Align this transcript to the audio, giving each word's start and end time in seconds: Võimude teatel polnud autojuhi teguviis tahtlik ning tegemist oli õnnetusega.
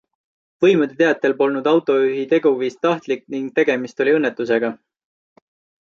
Võimude 0.63 0.95
teatel 1.01 1.35
polnud 1.41 1.69
autojuhi 1.73 2.25
teguviis 2.33 2.81
tahtlik 2.87 3.25
ning 3.35 3.47
tegemist 3.61 4.05
oli 4.07 4.17
õnnetusega. 4.19 4.77